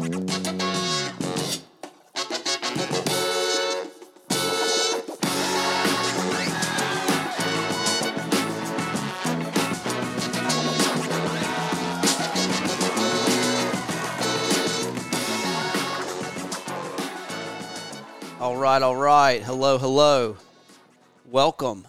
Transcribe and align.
All 0.00 0.06
right, 18.56 18.80
all 18.80 18.96
right. 18.96 19.42
Hello, 19.42 19.76
hello. 19.76 20.38
Welcome 21.26 21.86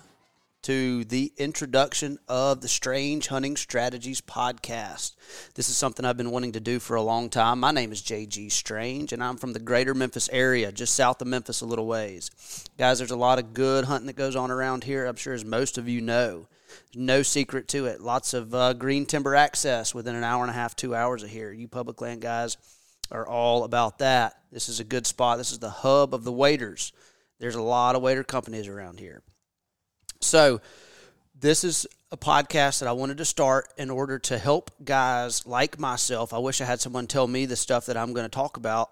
to 0.64 1.04
the 1.05 1.34
introduction 1.38 2.20
of 2.27 2.62
the 2.62 2.68
Strange 2.68 3.27
Hunting 3.27 3.57
Strategies 3.57 4.21
podcast. 4.21 5.16
This 5.55 5.70
is 5.70 5.76
something 5.76 6.05
I've 6.05 6.18
been 6.18 6.30
wanting 6.30 6.52
to 6.52 6.59
do 6.59 6.80
for 6.80 6.95
a 6.95 7.02
long 7.02 7.32
time. 7.32 7.59
My 7.59 7.71
name 7.71 7.91
is 7.91 8.04
JG 8.04 8.52
Strange, 8.52 9.12
and 9.12 9.23
I'm 9.23 9.38
from 9.38 9.54
the 9.54 9.59
greater 9.59 9.95
Memphis 9.95 10.30
area, 10.32 10.71
just 10.71 10.94
south 10.94 11.20
of 11.20 11.27
Memphis 11.27 11.62
a 11.62 11.66
little 11.66 11.88
ways. 11.88 12.30
Guys, 12.77 12.99
there's 12.99 13.09
a 13.09 13.16
lot 13.16 13.40
of 13.40 13.55
good 13.55 13.85
hunting 13.85 14.05
that 14.05 14.16
goes 14.16 14.35
on 14.35 14.52
around 14.52 14.84
here, 14.84 15.08
I'm 15.08 15.16
sure 15.16 15.34
as 15.34 15.44
most 15.44 15.80
of 15.80 15.90
you 15.90 15.99
know. 15.99 16.48
No 16.96 17.23
secret 17.23 17.68
to 17.70 17.88
it. 17.88 17.99
Lots 17.99 18.35
of 18.35 18.54
uh, 18.54 18.73
green 18.73 19.07
timber 19.07 19.35
access 19.35 19.96
within 19.96 20.16
an 20.16 20.23
hour 20.23 20.43
and 20.43 20.52
a 20.52 20.55
half, 20.55 20.76
two 20.76 20.93
hours 20.93 21.23
of 21.23 21.30
here. 21.30 21.52
You 21.52 21.68
public 21.68 22.02
land 22.02 22.21
guys 22.21 22.57
are 23.09 23.27
all 23.27 23.63
about 23.63 23.98
that. 23.98 24.35
This 24.52 24.70
is 24.70 24.80
a 24.80 24.84
good 24.84 25.07
spot. 25.07 25.40
This 25.40 25.52
is 25.52 25.59
the 25.59 25.71
hub 25.71 26.13
of 26.13 26.23
the 26.23 26.32
waders. 26.32 26.93
There's 27.40 27.55
a 27.55 27.62
lot 27.62 27.96
of 27.96 28.04
wader 28.04 28.23
companies 28.23 28.68
around 28.68 28.99
here. 28.99 29.23
So, 30.21 30.61
this 31.39 31.63
is 31.63 31.88
a 32.11 32.17
podcast 32.17 32.79
that 32.79 32.88
I 32.88 32.91
wanted 32.91 33.17
to 33.17 33.25
start 33.25 33.73
in 33.77 33.89
order 33.89 34.20
to 34.20 34.38
help 34.38 34.70
guys 34.84 35.48
like 35.48 35.79
myself. 35.79 36.34
I 36.34 36.38
wish 36.38 36.62
I 36.62 36.66
had 36.66 36.79
someone 36.79 37.07
tell 37.07 37.27
me 37.27 37.48
the 37.48 37.55
stuff 37.55 37.88
that 37.88 37.98
I'm 37.98 38.13
going 38.13 38.26
to 38.26 38.29
talk 38.29 38.57
about 38.57 38.91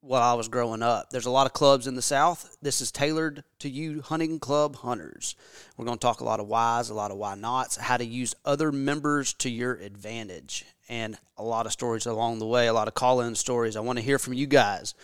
while 0.00 0.22
I 0.22 0.34
was 0.34 0.48
growing 0.48 0.82
up. 0.82 1.10
There's 1.10 1.26
a 1.26 1.30
lot 1.30 1.46
of 1.46 1.52
clubs 1.52 1.86
in 1.86 1.94
the 1.94 2.02
South. 2.02 2.56
This 2.60 2.80
is 2.80 2.90
tailored 2.90 3.44
to 3.60 3.68
you 3.68 4.02
hunting 4.02 4.40
club 4.40 4.76
hunters. 4.76 5.36
We're 5.76 5.84
going 5.84 5.98
to 5.98 6.02
talk 6.02 6.20
a 6.20 6.24
lot 6.24 6.40
of 6.40 6.48
whys, 6.48 6.90
a 6.90 6.94
lot 6.94 7.12
of 7.12 7.18
why 7.18 7.36
nots, 7.36 7.76
how 7.76 7.96
to 7.96 8.04
use 8.04 8.34
other 8.44 8.72
members 8.72 9.34
to 9.34 9.50
your 9.50 9.74
advantage 9.74 10.64
and 10.88 11.16
a 11.36 11.44
lot 11.44 11.66
of 11.66 11.72
stories 11.72 12.06
along 12.06 12.40
the 12.40 12.46
way, 12.46 12.66
a 12.66 12.72
lot 12.72 12.88
of 12.88 12.94
call 12.94 13.20
in 13.20 13.34
stories. 13.34 13.76
I 13.76 13.80
want 13.80 13.98
to 13.98 14.04
hear 14.04 14.18
from 14.18 14.32
you 14.32 14.46
guys. 14.46 14.94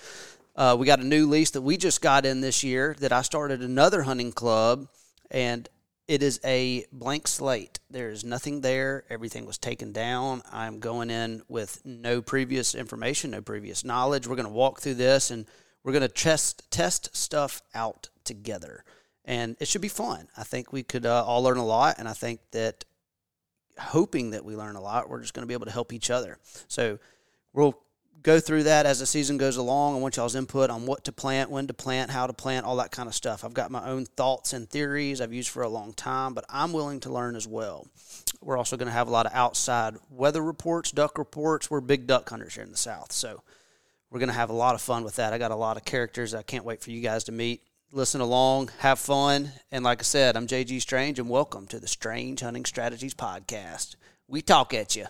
Uh, 0.57 0.77
we 0.79 0.86
got 0.86 1.01
a 1.01 1.05
new 1.05 1.29
lease 1.29 1.51
that 1.53 1.62
we 1.62 1.77
just 1.77 2.01
got 2.01 2.25
in 2.25 2.41
this 2.41 2.64
year 2.64 2.97
that 3.01 3.12
I 3.12 3.23
started 3.23 3.61
another 3.61 4.03
hunting 4.03 4.33
club, 4.33 4.89
and 5.30 5.69
it 6.06 6.22
is 6.22 6.39
a 6.44 6.84
blank 6.92 7.27
slate. 7.27 7.80
There 7.91 8.11
is 8.11 8.25
nothing 8.25 8.61
there. 8.61 9.05
Everything 9.08 9.47
was 9.47 9.56
taken 9.56 9.92
down. 9.92 10.42
I'm 10.53 10.78
going 10.78 11.11
in 11.11 11.42
with 11.48 11.80
no 11.84 12.20
previous 12.20 12.75
information, 12.75 13.30
no 13.30 13.41
previous 13.41 13.84
knowledge. 13.84 14.27
We're 14.27 14.36
going 14.36 14.47
to 14.47 14.52
walk 14.52 14.80
through 14.80 14.95
this 14.95 15.30
and 15.30 15.47
we're 15.83 15.92
going 15.92 16.02
to 16.02 16.08
test 16.08 16.70
test 16.70 17.14
stuff 17.14 17.62
out 17.75 18.08
together, 18.25 18.84
and 19.25 19.56
it 19.61 19.69
should 19.69 19.83
be 19.83 19.89
fun. 19.89 20.28
I 20.36 20.42
think 20.42 20.72
we 20.72 20.83
could 20.83 21.05
uh, 21.05 21.25
all 21.25 21.42
learn 21.42 21.58
a 21.58 21.64
lot, 21.64 21.97
and 21.98 22.08
I 22.08 22.14
think 22.14 22.41
that 22.52 22.84
hoping 23.78 24.30
that 24.30 24.45
we 24.45 24.56
learn 24.56 24.77
a 24.77 24.80
lot. 24.80 25.08
We're 25.08 25.20
just 25.20 25.34
going 25.34 25.42
to 25.42 25.47
be 25.47 25.55
able 25.55 25.67
to 25.67 25.72
help 25.72 25.92
each 25.92 26.11
other. 26.11 26.39
So 26.69 26.98
we'll 27.52 27.78
go 28.23 28.41
through 28.41 28.65
that 28.65 28.87
as 28.87 29.01
the 29.01 29.07
season 29.07 29.37
goes 29.37 29.57
along. 29.57 29.97
I 29.97 29.98
want 29.98 30.17
y'all's 30.17 30.34
input 30.34 30.70
on 30.70 30.87
what 30.87 31.05
to 31.05 31.12
plant, 31.12 31.51
when 31.51 31.67
to 31.67 31.75
plant, 31.75 32.11
how 32.11 32.27
to 32.27 32.33
plant, 32.33 32.65
all 32.65 32.77
that 32.77 32.91
kind 32.91 33.09
of 33.09 33.15
stuff. 33.15 33.45
I've 33.45 33.55
got 33.55 33.70
my 33.70 33.89
own 33.89 34.07
thoughts 34.07 34.53
and 34.53 34.69
theories 34.69 35.20
I've 35.20 35.33
used 35.33 35.51
for 35.51 35.62
a 35.62 35.69
long 35.69 35.93
time, 35.93 36.35
but 36.35 36.45
I'm 36.48 36.73
willing 36.73 37.01
to 37.01 37.12
learn 37.12 37.37
as 37.37 37.47
well. 37.47 37.87
We're 38.41 38.57
also 38.57 38.77
going 38.77 38.89
to 38.89 38.92
have 38.92 39.09
a 39.09 39.12
lot 39.12 39.27
of 39.27 39.33
outside 39.35 39.97
weather 40.11 40.42
reports, 40.42 40.91
duck 40.91 41.19
reports. 41.19 41.70
We're 41.70 41.81
big 41.81 42.07
duck 42.07 42.29
hunters 42.29 42.55
here 42.55 42.65
in 42.65 42.70
the 42.70 42.77
South. 42.77 43.12
So 43.12 43.42
we're 44.11 44.20
going 44.20 44.29
to 44.29 44.35
have 44.35 44.51
a 44.51 44.55
lot 44.55 44.75
of 44.75 44.81
fun 44.81 45.05
with 45.05 45.17
that. 45.17 45.33
I 45.33 45.39
got 45.39 45.51
a 45.51 45.57
lot 45.57 45.77
of 45.77 45.85
characters 45.85 46.35
I 46.35 46.42
can't 46.42 46.65
wait 46.65 46.83
for 46.83 46.91
you 46.91 47.01
guys 47.01 47.25
to 47.25 47.33
meet 47.33 47.62
listen 47.95 48.20
along, 48.20 48.70
have 48.79 48.98
fun. 48.98 49.53
And 49.70 49.85
like 49.85 50.01
I 50.01 50.03
said, 50.03 50.36
I'm 50.36 50.46
JG 50.46 50.81
Strange, 50.81 51.19
and 51.19 51.29
welcome 51.29 51.67
to 51.69 51.79
the 51.79 51.86
Strange 51.86 52.41
Hunting 52.41 52.64
Strategies 52.64 53.14
Podcast. 53.14 53.95
We 54.27 54.42
talk 54.42 54.75
at 54.75 54.96
you. 54.96 55.07